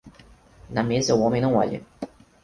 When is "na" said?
0.69-0.81